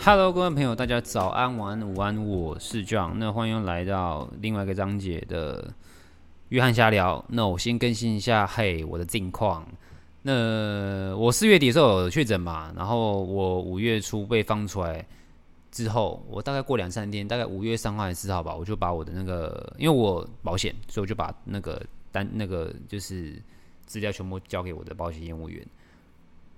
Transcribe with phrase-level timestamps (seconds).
[0.00, 3.14] Hello，各位朋友，大家早安、晚安、午安，我是 John。
[3.14, 5.74] 那欢迎来到另外一个章节的
[6.50, 7.22] 约翰瞎聊。
[7.28, 9.66] 那我先更新一下，嘿，我的近况。
[10.22, 15.04] 那我四月底的时候有确诊嘛，然后我五月初被放出来
[15.72, 23.42] 之后，我大概过两三天，大概五月三号还是四号吧，我就把我的那个，因为我保险，所以我就把那个单那个就是
[23.84, 25.66] 资料全部交给我的保险业务员。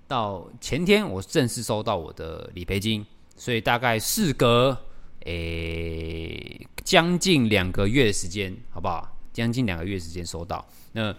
[0.07, 3.03] 到前天，我正式收到我的理赔金。
[3.41, 4.77] 所以大概事隔
[5.25, 9.17] 诶将近两个月的时间，好不好？
[9.33, 10.63] 将近两个月时间收到。
[10.91, 11.11] 那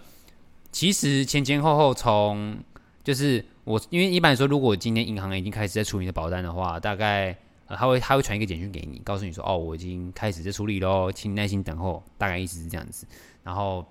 [0.71, 2.57] 其实前前后后从
[3.03, 7.37] 就是我，因为一般来说，如果今天银行已经开始在处理你的保单的话，大概
[7.67, 12.01] 呃他会他会传一个简讯给你，告诉你说哦，我已经开始在处理喽，请你耐心等候。
[12.17, 13.05] 大概意思是这样子。
[13.43, 13.85] 然后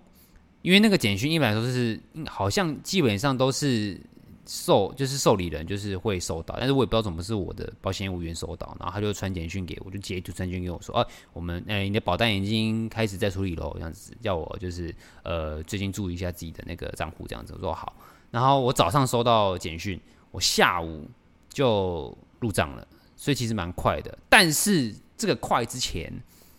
[0.63, 4.01] 因为那个简讯一般来说是好像基本上都是。
[4.45, 17.95] 受就是受理人就是会收到，但是我也不知道怎么是我的保险业务员收到，然后他就传简讯给我，就接就传讯给我说，啊，我们哎、欸，你的保单已经开始在处理了，这样子叫我就是呃最近注意一下自己的那个账户这样子，我说好，
[18.33, 20.01] 然后我早上收到简讯，
[20.33, 21.09] 我下午
[21.49, 26.13] 就入账了，所以其实蛮快的，但是这个快之前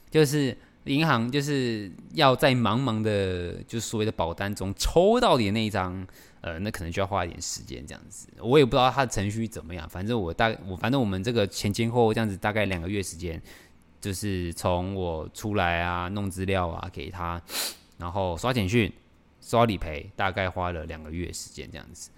[0.10, 6.08] 就是银行就是要在茫茫的就是所谓的保单中抽到你的那一张。
[6.44, 9.88] 呃，那可能就要花一点时间这样子，我也不知道他的程序怎么样。
[9.88, 13.42] 反正我大我反正我们这个前前后后这样子大概两个月时间，
[14.02, 17.42] 就是从我出来啊弄资料啊给他，
[17.98, 18.92] 然后刷简讯、
[19.40, 22.10] 刷理赔，大概花了两个月时间这样子。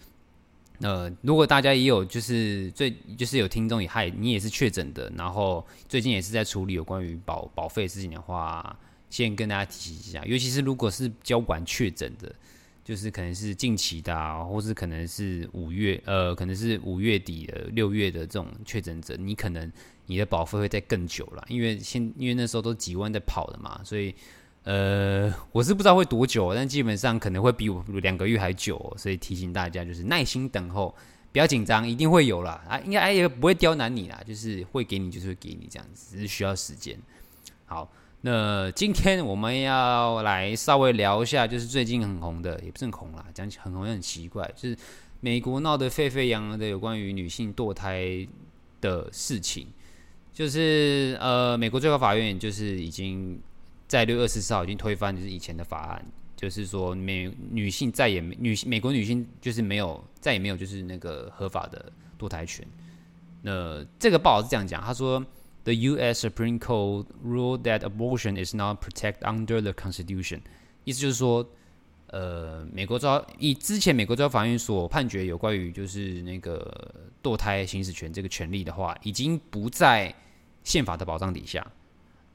[0.80, 8.76] 呃，如果大家也有就是最就是有听众也害你也是确诊的，然后最近也是在处理有关于保保费事情的话，
[9.12, 12.34] 先跟大家提醒一下，尤其是如果是交管确诊的。
[12.86, 19.70] 就是可能是近期的啊，或是可能是五月，呃，可能是五月底的、六月的这种确诊者，你可能
[20.06, 24.14] 你的保费会再更久了，因为现因为那时候都几万在跑的嘛，所以
[24.66, 30.96] 呃，我是不知道会多久，但基本上可能会比我两个月还久，所以提醒大家就是耐心等候，
[31.32, 36.96] 不要紧张，一定会有啦啊，应该也不会刁难你啦，就是会给你就是会给你这样子，只是需要时间。
[37.66, 37.92] 好。
[38.28, 44.76] 那今天我们要来稍微聊一下，就是最近很红的，也不是很红啦，讲起很红也很奇怪，就是
[45.20, 48.28] 美国闹得沸沸扬扬的有关于女性堕胎
[48.82, 49.68] 的事情，
[50.34, 53.40] 就是呃，美国最高法院就是已经
[53.88, 56.04] 在六月二十四号已经推翻就是以前的法案，
[56.36, 62.66] 就是说美女性再也没女美国女性就是没有再也没有就是那个合法的堕胎权。
[63.44, 65.24] 那这个报道是这样讲，他说。
[65.66, 66.20] The U.S.
[66.20, 70.40] Supreme Court ruled that abortion is not protected under the Constitution。
[70.86, 71.46] 意思就是说，
[72.08, 76.94] 呃，美国招以之前美国招法院所判决有关于就是那个
[77.24, 80.14] 堕胎行使权这个权利的话，已经不在
[80.64, 81.66] 宪法的保障底下。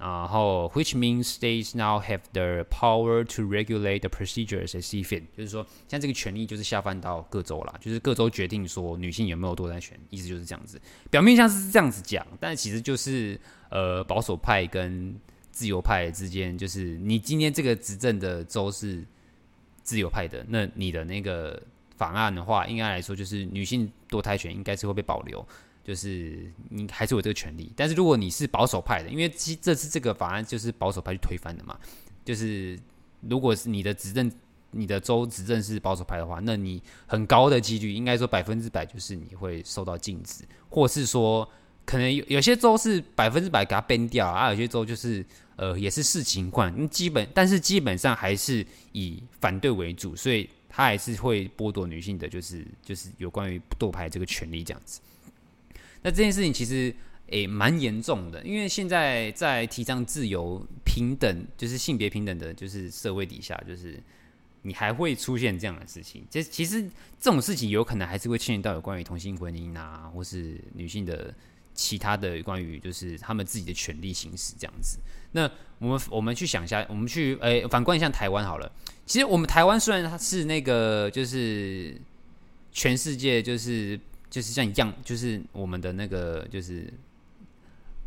[0.03, 10.81] 然后，which means states now have the power to regulate the procedures as see fit，就是说，像这个权利就是下放到各州啦，就是各州决定说女性有没有堕胎权，意思就是这样子。
[11.11, 13.39] 表面上是这样子讲，但其实就是
[13.69, 15.15] 呃保守派跟
[15.51, 19.07] 自由派之间，就是你今天这个执政的州是
[19.83, 21.63] 自由派的，那你的那个
[21.99, 25.47] 法案的话，应该来说就是女性堕胎权应该是会被保留。
[25.91, 31.77] 就是你还是有这个权利，但是如果你是保守派的，因为这这次这个法案就是保守派去推翻的嘛，
[32.25, 32.79] 就是
[33.29, 34.31] 如果是你的执政，
[34.71, 41.51] 你的州执政是保守派的话，那你很高的几率，应该说百分之百就是你会受到禁止，或是说
[41.85, 45.27] 可能有有些州是百分之百给它编掉啊，有些州就是
[45.57, 55.01] 呃也是视情况，基本但是基本上还是以反对为主，所以他还是会剥夺女性的，就是就是有关于堕胎这个权利这样子。
[56.03, 56.95] 那这件事情其实
[57.27, 64.03] 诶蛮严重的，因为现在在提倡自由平等，就是性别平等的，就是社会底下，就是
[64.63, 66.25] 你还会出现这样的事情。
[66.31, 66.83] 这其实
[67.21, 71.35] 这种事情有可能还是会牵连到有关于同性婚姻啊，或是女性的
[71.75, 74.99] 其他的关于就是他们自己的权利行使这样子。
[75.33, 75.49] 那
[75.79, 78.73] 我们我们去想一下，我们去诶反观一下台湾好了。
[79.05, 81.95] 其实我们台湾虽然它是那个就是
[82.73, 84.01] 全世界就是。
[84.31, 86.89] 就是像一样，就是我们的那个，就是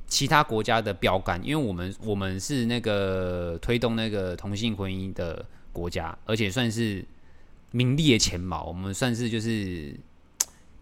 [0.08, 7.04] 其他国家的标杆，因为我们我们是那个推动那个同性婚姻的国家，而且算是
[7.72, 9.94] 名列前茅，我们算是就是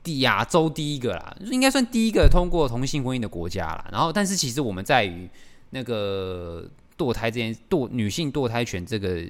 [0.03, 3.89] 第亚洲第一个啦，应该算第一个通过同性婚姻的国家啦。
[3.91, 5.27] 然后，但是其实我们在于
[5.71, 9.25] 那个堕胎这件堕女性堕胎权这个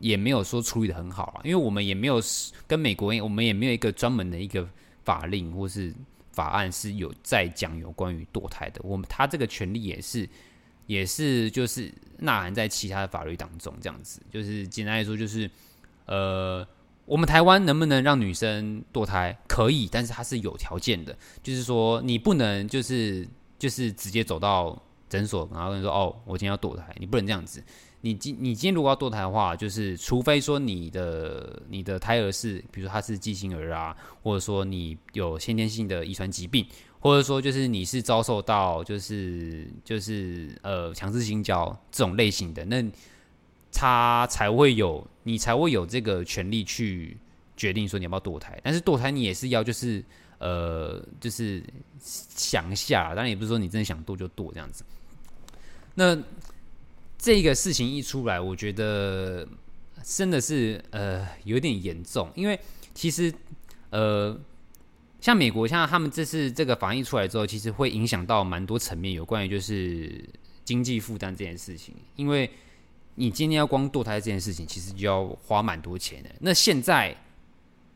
[0.00, 2.20] 也没有说处理的很好啊，因为我们也没有
[2.66, 4.68] 跟美国，我们也没有一个专门的一个。
[5.06, 5.94] 法令或是
[6.32, 10.28] 法案是有在讲有关于堕胎的，我们他这个权利也是
[10.86, 15.50] 也是就是呐喊在其他的法律当中，这样子就是简单来说就是
[16.04, 16.66] 呃，
[17.06, 19.34] 我们台湾能不能让女生堕胎？
[19.46, 23.26] 可以，但是它是有条件的，就是说你不能就是
[23.58, 24.76] 就是直接走到
[25.08, 27.62] 诊所，然后跟你说哦，我今天要堕胎，你不能这样子。
[28.06, 36.64] 你今你今天如果要堕胎的话，就是除非说你的你的胎儿是，比如说他是畸形儿啊，或者说你有先天性的遗传疾病，
[37.00, 42.80] 或者说就是你是遭受到就是就是呃强制性交这种类型的，那
[43.72, 47.16] 他才会有你才会有这个权利去
[47.56, 48.56] 决定说你要不要堕胎。
[48.62, 50.04] 但是堕胎你也是要就是
[50.38, 51.60] 呃就是
[51.98, 54.84] 想一下，当然也不是说你真的想堕就堕这样子。
[55.92, 56.16] 那。
[57.18, 59.46] 这个事情一出来，我觉得
[60.04, 62.58] 真的是呃有点严重，因为
[62.94, 63.32] 其实
[63.90, 64.38] 呃
[65.20, 70.24] 像美国，像他们这次这个防疫出来之后，其实会影响到蛮多层面，有关于就是
[70.64, 71.94] 经济负担这件事情。
[72.14, 72.48] 因为
[73.16, 76.30] 你今天要光堕胎这件事情，其实就要花蛮多钱的。
[76.40, 77.16] 那现在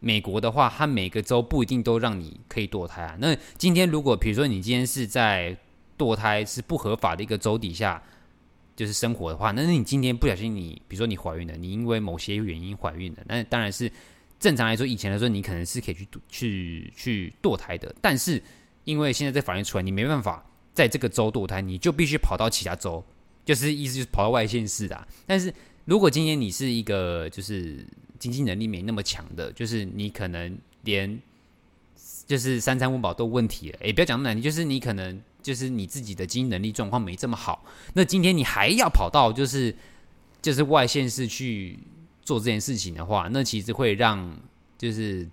[0.01, 3.17] 美国的话，它每个州不一定都让你可以堕胎啊。
[3.21, 5.57] 那今天如果比如说你今天是在
[5.97, 8.03] 堕胎是不合法的一个州底下。
[8.77, 13.91] 就是生活的话，那是你今天不小心你，比如说你怀孕了，你因为某些原因怀孕了，那当然是
[14.39, 18.43] 正常来说，以前来说你可能是可以去去去堕胎的，但是
[18.85, 23.05] 因为现在这法律出来，你没办法在这个州堕胎，你就必须跑到其他州，
[23.45, 25.09] 就是意思就是跑到外县市的。
[25.27, 25.53] 但是
[25.85, 27.85] 如果今天你是一个就是
[28.19, 31.21] 经济能力没那么强的，就是你可能连
[32.27, 35.21] 就是三餐温饱都问题了，诶，不要讲那么难听，就是你可能。
[35.43, 37.65] 就是你自己的经营能力状况没这么好，
[37.95, 39.75] 那今天你还要跑到就是
[40.43, 41.79] 就是外县市去
[42.23, 44.39] 做这件事情的话，那其实会让
[44.79, 45.29] 就是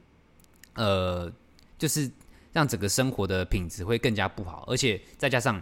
[0.76, 1.32] 呃
[1.78, 2.10] 就是
[2.54, 5.62] 让整个生活的品质会更加不好，而且再加上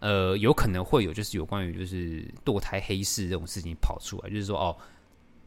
[0.00, 4.76] 呃有可能会有就是有关于就是堕胎黑市这种事情跑出来，就是说哦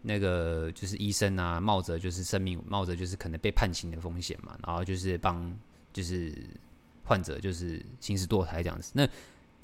[0.02, 5.52] 那个就是医生啊冒着就是生命冒着就是可能被判刑的风险嘛，然后就是帮
[5.92, 6.34] 就是。
[7.10, 9.04] 患者就是行尸堕胎这样子，那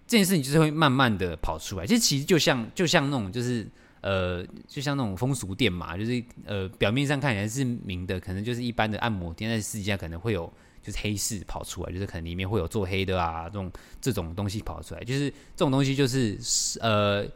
[0.07, 1.85] 这件事情就是会慢慢的跑出来。
[1.85, 3.67] 其实其实就像就像那种就是
[4.01, 10.51] 呃，就像那种风俗店嘛，就是呃表面上看起来是明的，可能就是一般的按摩店，但是实际上可能会有
[10.81, 13.71] 就是黑市跑出来，就是可能里面会有做黑的啊这种
[14.01, 16.37] 这种东西跑出来，就是这种东西就是
[16.81, 17.27] 呃。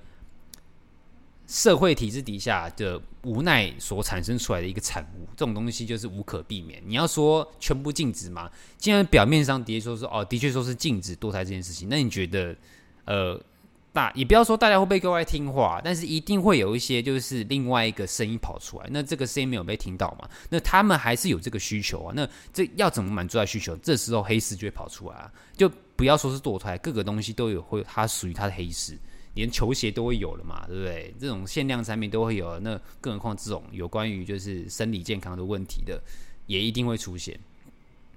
[1.50, 6.80] 社会体制底下的无奈所产生出来的一个产物，这种东西就是无可避免。
[6.86, 8.48] 你要说全部禁止吗？
[8.78, 12.56] 既然表面上的确说是哦，的确说是禁止堕胎这件事情，那你觉得，
[13.06, 13.42] 呃，
[13.92, 18.88] 大也不要说大家会不会格外听话，但是一定会有一些就是另外一个声音跑出来。
[18.92, 20.30] 那这个声音没有被听到嘛？
[20.50, 22.14] 那他们还是有这个需求啊。
[22.16, 23.76] 那这要怎么满足他需求？
[23.78, 25.32] 这时候黑市就会跑出来啊。
[25.58, 28.96] 就不要说是堕胎，各个东西都有会有它属于它的黑市。
[29.40, 31.14] 连球鞋都会有了嘛，对不对？
[31.18, 36.02] 这种限量产品都会有，那更何况这种有关于就是生理健康的问题的，
[36.46, 37.40] 也一定会出现。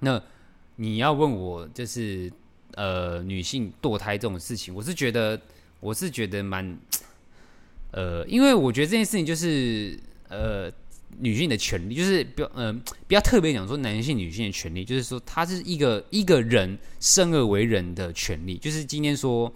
[0.01, 0.21] 那
[0.75, 2.29] 你要问我，就是
[2.73, 5.41] 呃，女性堕胎这种事情，我是觉得，
[5.79, 6.77] 我是觉得蛮
[7.93, 9.97] 呃，因为我觉得这件事情就是
[10.29, 10.69] 呃，
[11.21, 12.73] 女性的权利，就是比较呃，
[13.07, 19.55] 比较特别讲说男性、女性的权利，就是说，它是一个一个人生而为人的权利，就是今天说。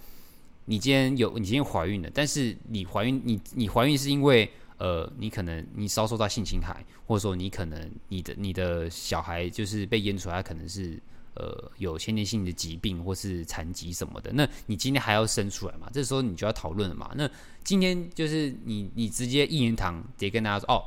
[0.67, 11.01] 你今天有，你今天怀孕了，但是你怀孕，你你怀孕是因为，呃，你可能你遭受到性侵害，或者说你可能你的你的小孩就是被验出来，可能是
[11.35, 15.89] 呃有先天性的疾病或是残疾什么的，那你今天还要生出来嘛？
[15.93, 17.11] 这时候你就要讨论了嘛？
[17.15, 17.31] 那
[17.63, 20.83] 今天就是你你直接一言堂直接跟大家说哦，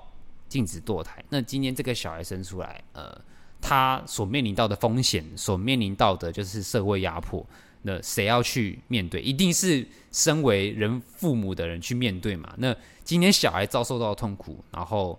[0.50, 1.24] 禁止堕胎。
[1.30, 3.20] 那今天这个小孩生出来，呃，
[3.62, 7.46] 他所面临到的风险，所面临到的就是社会压迫。
[7.82, 9.22] 那谁要去面对？
[9.22, 12.54] 一定是身为人父母的人去面对嘛？
[12.58, 15.18] 那今天小孩遭受到痛苦，然后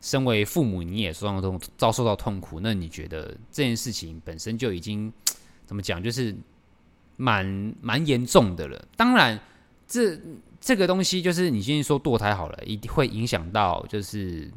[0.00, 5.12] 身为父母你也受到痛遭受到痛苦，那你觉得这件事情本身就已经
[5.64, 6.02] 怎么讲？
[6.02, 6.34] 就是
[7.16, 8.84] 蛮蛮严重的了。
[8.96, 9.38] 当然，
[9.86, 10.18] 这
[10.60, 14.50] 这个东西就是你今天说堕胎好了，一定会影响到就是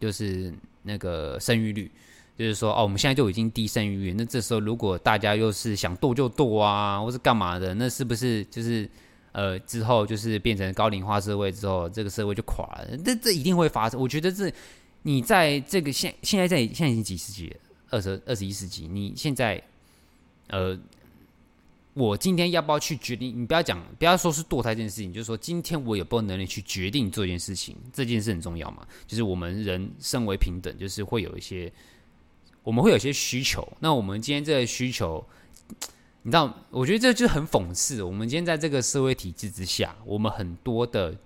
[0.00, 1.90] 就是那个生育率。
[2.36, 8.90] 就是说，哦，我们现在就已经低生育率，那这时候如果大家又是想堕就堕啊，或是干嘛的，那是不是就是
[9.30, 12.96] 呃之后就是变成高龄化社会之后，这个社会就垮了？
[13.04, 14.00] 这这一定会发生。
[14.00, 14.52] 我觉得这
[15.02, 17.56] 你在这个现现在在现在已经几世纪了，
[17.90, 19.62] 二十二十一世纪，你现在
[20.48, 20.76] 呃，
[21.92, 23.42] 我今天要不要去决定？
[23.42, 27.76] 你不要讲，不要说是堕胎这件事情，就是说今天我有没有能力去决定这件事情？
[27.92, 28.84] 这件事很重要嘛？
[29.06, 31.72] 就是我们人身为平等，就是会有一些。
[32.64, 33.66] 我们会有些需求。
[33.78, 35.24] 那我们今天这个需求，
[36.22, 38.02] 你知道，我觉得这就很讽刺。
[38.02, 41.16] 我们今天在这个社会体制之下，我们很多的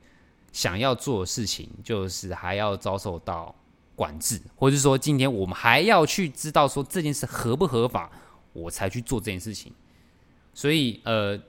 [0.52, 3.54] 想要做的事情，就是还要遭受到
[3.94, 8.10] 管制，或者是说，今天我们还要去知道说这件事合不合法，
[8.52, 9.72] 我才去做这件事情。
[10.52, 11.40] 所以，呃，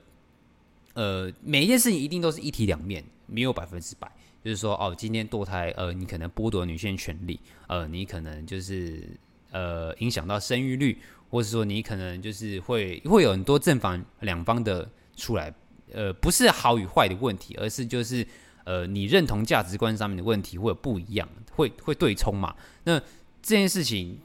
[0.94, 4.10] 呃，每一件事情一定都是一体两面，没有百分之百。
[4.42, 9.06] 就是说，哦，今天堕胎，呃，你可能剥夺女性权利，呃，你可能就是
[9.50, 10.98] 呃影响到生育率，
[11.30, 15.52] 或者说你可能就是会会有很多正反两方的出来，
[15.92, 18.26] 呃，不是好与坏的问题，而是就是
[18.64, 22.54] 呃你认同价值观上面的问题会有不一样，会会对冲嘛。
[22.84, 22.98] 那
[23.42, 24.18] 这件事情，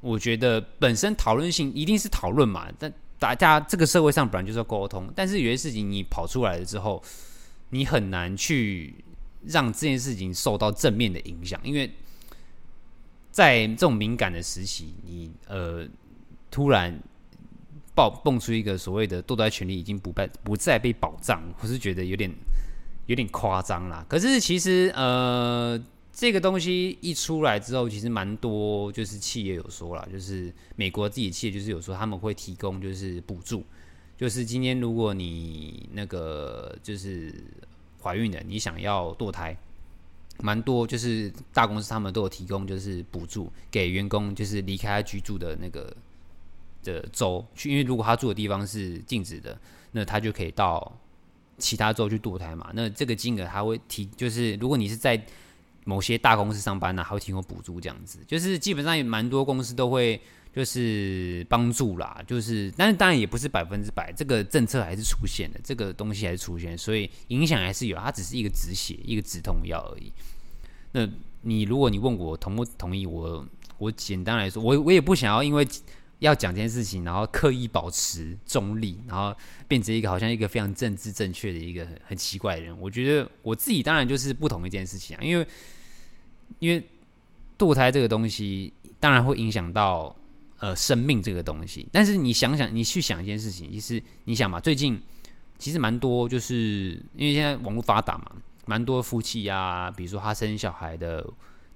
[0.00, 7.02] 我觉得本身讨论性一定是讨论嘛，但大家这个社会上本来就是要沟通，但是有些事情你跑出来了之后，
[7.70, 8.94] 你很难去。
[9.46, 11.90] 让这件事情受到正面的影响，因为
[13.30, 15.86] 在这种敏感的时期，你呃
[16.50, 16.98] 突然
[17.94, 22.30] 爆蹦出一个所谓的堕胎权利已经不被不再被保障，我是觉得有点
[23.06, 24.04] 有点夸张啦。
[24.08, 25.82] 可是其实呃
[26.12, 33.64] 这个东西一出来之后，其实蛮多就是企业有说啦，就是美国自己企业就是有说他们会提供就是补助，
[34.16, 37.34] 就是今天如果你那个就是。
[38.02, 39.54] 怀孕的，你想要堕胎，
[40.42, 45.94] 蛮多就是大公司他们都有提供，就是补助给员工，就是离开他居住的那个
[46.82, 49.58] 的州去，因为如果他住的地方是禁止的，
[49.92, 50.96] 那他就可以到
[51.58, 52.70] 其他州去堕胎嘛。
[52.74, 55.22] 那这个金额他会提，就是如果你是在
[55.84, 60.20] 某些大公司上班呢，还会提供补助这样子，就是基本上也蛮多公司都会。
[60.52, 70.12] 就是帮助啦，就是，但是当然也不是百分之百，这个政策还是出现的，这个东西还是出现，所以影响还是有，它只是一个止血，一个止痛药而已。
[70.90, 71.08] 那
[71.42, 73.46] 你如果你问我同不同意，我
[73.78, 75.64] 我简单来说，我我也不想要因为
[76.18, 79.32] 要讲这件事情，然后刻意保持中立，然后
[79.68, 82.76] 变成一个好像一个非常政治正确的一个很很奇怪的人。
[82.80, 85.46] 我觉得我自己当然就是不同一件事情啊，因为
[86.58, 86.84] 因为
[87.56, 90.16] 堕胎这个东西当然会影响到。
[90.60, 95.00] 呃，生命这个东西，但是你想想，你去想一件事情，其实你想嘛，最近
[95.58, 98.32] 其实蛮多，就是因为现在网络发达嘛，
[98.66, 101.26] 蛮多夫妻啊，比如说他生小孩的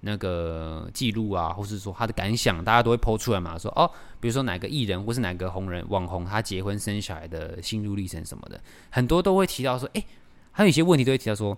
[0.01, 8.61] 那个记录啊，或是说他的感想，大家都会抛出来嘛，说哦，比如说哪个艺人或是哪个红人网红，他结婚生小孩的心路历程什么的，
[8.91, 10.05] 很多都会提到说，哎，
[10.53, 11.57] 还有一些问题都会提到说，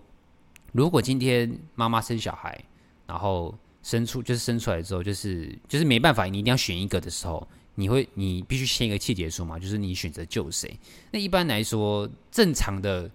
[0.70, 2.64] 如果今天妈妈生小孩，
[3.08, 3.52] 然后。
[3.86, 10.76] 生出就是生出来之后，就是就是没办法，你一定要选一个的时候，你会你必须签一个契结书嘛，就是你选择救谁。
[11.12, 13.08] 那一般来说，正常的，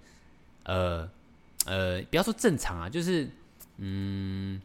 [0.63, 1.10] 呃
[1.66, 3.30] 呃，不要说正常啊，就是
[3.80, 4.62] 嗯，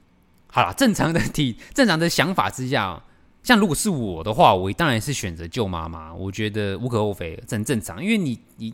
[0.47, 3.03] 好啦，正常的体正常的想法之下，
[3.43, 8.73] 像如果是我的话，我当然是选择救妈妈，我觉得无可厚非，这很正常，因为你你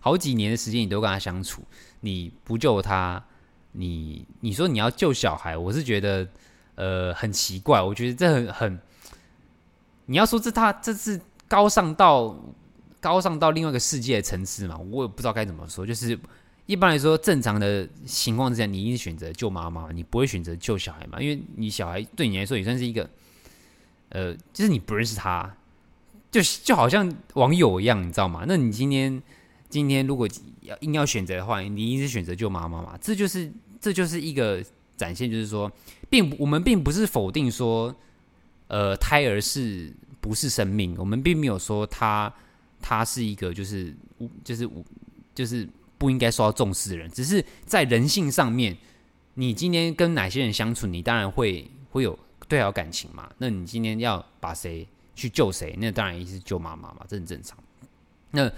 [0.00, 1.62] 好几年的时间你都跟他相处，
[2.00, 3.22] 你不救他。
[3.72, 6.28] 你你说你要救小孩，我是觉得
[6.74, 8.80] 呃很奇怪，我觉得这很很，
[10.06, 12.36] 你要说这他这是高尚到
[13.00, 15.86] 高尚到另外一个世界的层次嘛，我也不知道该怎么说。
[15.86, 16.18] 就是
[16.66, 23.08] 一般来说正常的情况之下，你一定选择救妈妈，你不会选择救小孩嘛，因为你小孩对你来说也算是一个
[24.10, 25.56] 呃，就是你不认识他，
[26.30, 28.44] 就就好像网友一样，你知道吗？
[28.46, 29.22] 那你今天。
[29.72, 30.28] 今天如果
[30.60, 32.94] 要硬要选择的话，你一定是选择救妈妈嘛？
[33.00, 33.50] 这就是
[33.80, 34.62] 这就是一个
[34.98, 35.72] 展现，就是说，
[36.10, 37.94] 并我们并不是否定说，
[38.66, 40.94] 呃，胎儿是不是生命？
[40.98, 42.30] 我们并没有说他
[42.82, 43.96] 他是一个就是
[44.44, 44.68] 就是
[45.34, 48.76] 就是不应该受到重视的人，只是在人性上面，
[49.32, 53.32] 你今天跟哪些人相处，你当然会会有对好感情嘛？
[53.38, 55.74] 那你今天要把谁去救谁？
[55.78, 57.56] 那当然也是救妈妈嘛，这很正常。
[58.32, 58.52] 那。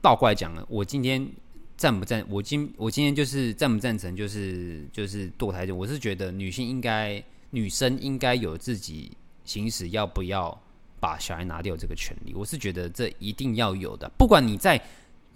[0.00, 1.28] 倒过来讲了，我今天
[1.76, 2.24] 赞不赞？
[2.28, 4.14] 我今我今天就是赞不赞成？
[4.14, 5.70] 就是就是堕胎。
[5.72, 9.10] 我是觉得女性应该，女生应该有自己
[9.44, 10.56] 行使要不要
[11.00, 12.32] 把小孩拿掉这个权利。
[12.34, 14.08] 我是觉得这一定要有的。
[14.16, 14.80] 不管你在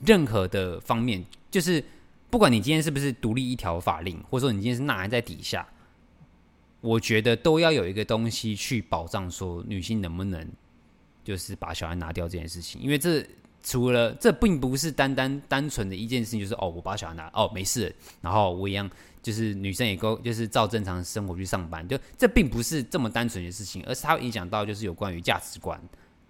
[0.05, 1.85] 任何的方面，就是
[2.31, 5.67] 不管你今天是不是独立一条法令，或者说你今天是纳在底下，
[6.81, 10.49] 我觉得都要有一个东西去保障，说女性能不能
[11.25, 13.27] 就是把小孩拿掉这件事情，因为这。
[13.63, 18.91] 除了这，并不是单单单纯的一件事情，就是哦，我把小孩拿哦，没事，然后我一样
[19.23, 25.81] 就是女生也够，就是照正常生活去上班，就这并不是这么单纯的事情，而是它会影响到就是有关于价值观、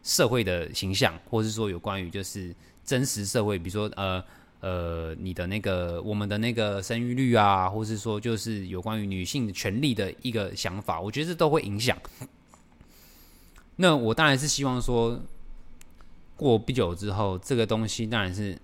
[0.03, 4.23] 社会的形象，或是说有关于就是真实社会，比如说呃
[4.61, 11.97] 呃，你的那个我们的那个生育率啊，或是说就是有关于女性权利的一个想法，我觉得这都会影响。
[13.77, 15.19] 那我当然是希望说，
[16.42, 18.58] 过不久之后，这个东西当然是，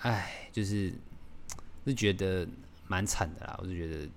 [0.00, 0.92] 哎，就是
[1.86, 2.46] 是觉得
[2.86, 3.58] 蛮惨的啦。
[3.60, 4.08] 我就觉得，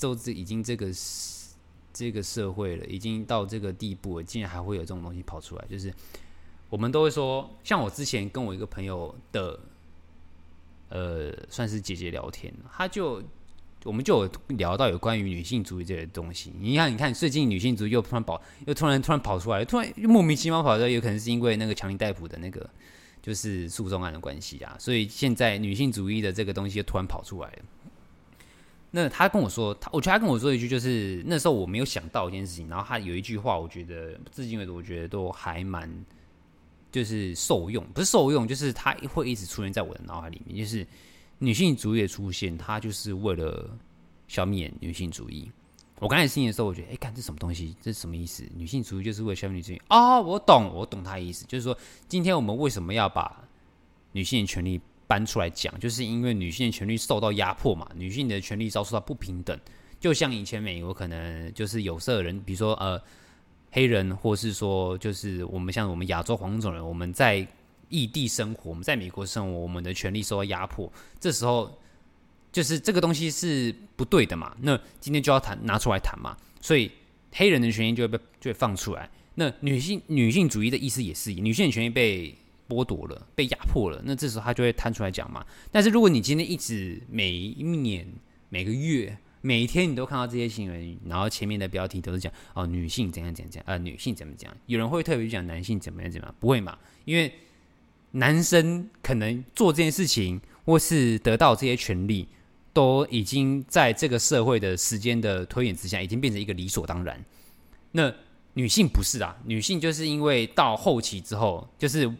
[0.00, 0.90] 都这已经这个
[1.92, 5.64] 这个社会了，已经到这个地步了，竟然还会有这种东西跑出来。
[5.68, 5.92] 就是
[6.70, 9.60] 我们都会说，像我之前跟我一个朋友的，
[10.88, 13.22] 呃，算是姐姐聊天，他就。
[13.84, 16.52] 我们就有聊到有关于女性主义这个东西。
[16.60, 22.68] 你看，你看，最近女性主义又突然跑，又突然突然跑出来，突然又莫名其妙跑出来，有可能是因为那个强尼戴普的那个
[23.20, 24.76] 就是诉讼案的关系啊。
[24.78, 27.58] 所以现在女性主义的这个东西又突然跑出来了。
[28.92, 32.68] 那他跟我说，他我觉得他跟我说一句，就是那时候我没有想到一件事情。
[32.68, 35.90] 然后他有一句话，我觉得至今为止，我觉得都还蛮
[36.92, 40.86] 就是受用，不是受用，就是他会一直出现在我的脑海里面，就是。
[41.42, 43.76] 女性主义的出现，它就是为了
[44.28, 45.50] 消灭女性主义。
[45.98, 47.74] 我刚才听的时候，我觉得，哎，看这什么东西？
[47.82, 48.44] 这是什么意思？
[48.54, 50.22] 女性主义就是为了消灭女性、哦！
[50.22, 53.42] 我懂，我懂他的意思，就是说，今天我们为什么要把
[54.12, 55.76] 女性的权利搬出来讲？
[55.80, 59.58] 就是因为女性的权利受到压迫嘛，女性的权利遭受到不平等。
[59.98, 63.02] 就像以前美国可能就是有色人，比如说呃
[63.72, 67.44] 黑人，或是说就是我们像我们亚洲黄种人，我们在。
[67.92, 71.78] 异地生活，我们在美国生活，我们的权利受到压迫，这时候
[72.50, 74.56] 就是这个东西是不对的嘛？
[74.62, 76.34] 那今天就要谈，拿出来谈嘛。
[76.60, 76.90] 所以
[77.32, 79.08] 黑人的权益就会被就会放出来。
[79.34, 82.34] 那女性女性主义的意思也是，女性权益被
[82.68, 84.00] 剥夺了，被压迫了。
[84.04, 85.44] 那这时候他就会摊出来讲嘛。
[85.70, 88.06] 但是如果你今天一直每一年、
[88.48, 94.54] 每个月、每一天你都看到这些新闻，然后前面的标题都是讲哦，女性怎样怎样怎样，呃，女性怎么讲？
[94.66, 96.34] 有人会特别讲男性怎么样怎么样？
[96.38, 96.78] 不会嘛？
[97.04, 97.32] 因为
[98.14, 102.28] 男生可能做这件事情，或是得到这些权利，
[102.74, 107.24] 都已经在这个社会的时间的推演之下，已经变成一个理所当然。
[107.90, 108.12] 那
[108.52, 112.10] 女性不是啊，女性就是因为到后期之后，就是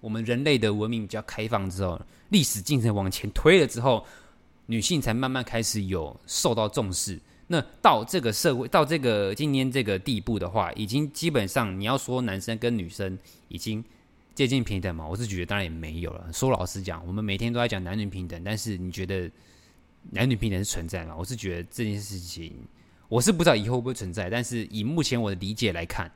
[0.00, 4.04] 我们人类的文明比较开放之后，历史进程往前推了之后，
[4.66, 7.16] 女性才慢慢开始有受到重视。
[7.46, 13.84] 那到这个社会，到这个今天这个地步的话，已经基本上你要说男生跟女生已经。
[14.34, 15.06] 接近平等嘛？
[15.06, 16.32] 我是觉得当然也没有了。
[16.32, 19.30] 说老实讲，我们每天都在讲男女平等，但是你觉得
[20.10, 21.14] 男女平等是存在吗？
[21.16, 22.54] 我是觉得这件事情，
[23.08, 24.30] 我是不知道以后会不会存在。
[24.30, 26.10] 但是以目前我的理解来看，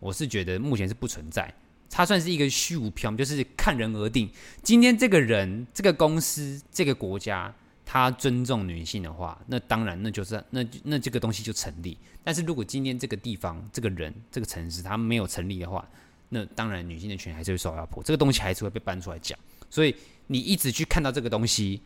[0.00, 1.52] 我是觉得目前是不存在。
[1.88, 4.28] 它算是一个虚无缥缈，就是看人而定。
[4.62, 11.96] 今天这个人、这个公司、这个国家，他尊重女性的话，那当然那就是那那这个东西就成立。
[12.24, 15.88] 但是如果今天这个地方、这个人、这个城市，他没有成立的话，
[16.28, 19.38] 那当然，女性的权还是会受压迫，这个东西还是会被搬出来讲。
[19.70, 19.94] 所以
[20.26, 21.80] 你一直去看到这个东西，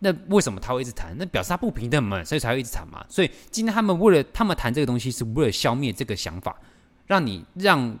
[0.00, 1.14] 那为什么他会一直谈？
[1.16, 3.06] 那表示他不平等嘛，所以才会一直谈嘛。
[3.08, 6.58] 所以今天他们为了他们谈这个东西，是为了消灭这个想法，
[7.06, 7.96] 让你让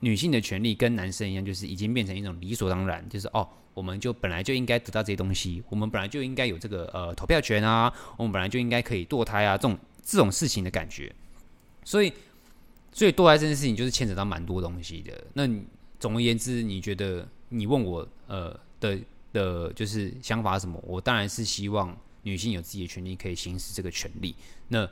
[0.00, 11.14] 女性的权利跟男生一样，就是已经变成一种理所当然，就是哦，我们就本来就应该得到这些东西，我们本来就应该有这个呃投票权啊，我们本来就应该可以堕胎啊，这种这种事情的感觉，
[11.84, 12.12] 所以。
[12.92, 15.24] 所以堕胎这件事情就是牵扯到蛮多东西的。
[15.32, 15.48] 那
[15.98, 18.98] 总而言之，你觉得你问我呃的
[19.32, 20.78] 的，就是想法什么？
[20.86, 24.36] 我当然是希望女性有自己的权利，可以行使这个权利。
[24.68, 24.86] 那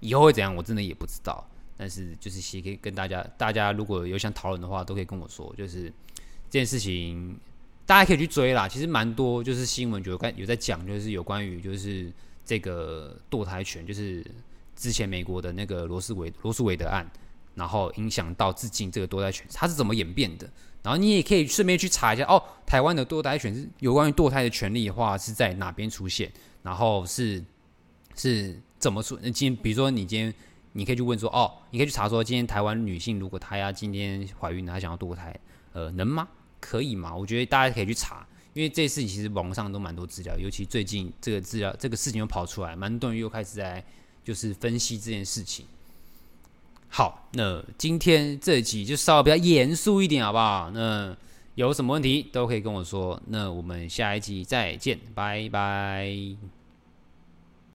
[0.00, 0.54] 以后会怎样？
[0.54, 1.44] 我真的也不知道。
[1.76, 5.52] 但是就是其实可以跟大家，大家如果有想讨论的话，都可以跟我说。
[5.58, 5.92] 就是
[6.48, 7.36] 这件事情，
[7.84, 8.68] 大家可以去追啦。
[8.68, 12.12] 其实蛮多就是新闻，就有有在讲，就是有关于就是
[12.44, 14.24] 这个堕胎权，就是。
[14.78, 17.04] 之前美国的那个罗斯韦罗斯韦德案，
[17.56, 20.48] 然后影响到至今这个堕胎权，它是怎么演变的？
[20.84, 26.32] 然后你也可以顺便去查一下哦，台湾的堕胎权是有关于堕胎的权利的话是在哪边出现？
[26.62, 27.44] 然后是
[28.14, 29.16] 是怎么出？
[29.16, 30.32] 今天比如说你今天
[30.72, 35.36] 你可以去问说哦，你可以去查说今天台湾女性如果她要今天怀孕，她想要堕胎，
[35.72, 36.28] 呃，能吗？
[36.60, 37.14] 可以吗？
[37.14, 43.84] 我觉得大家可以去查，因为这事情其实网上都蛮多资料，尤其最近这个资料这个事情又跑出来，蛮多人又开始在。
[44.28, 45.64] 就是分析这件事情。
[46.90, 50.70] 好，那今天这集就稍微比较严肃一点，好不好？
[50.74, 51.16] 那
[51.54, 53.18] 有什么问题都可以跟我说。
[53.28, 56.57] 那我们下一集再见，拜拜。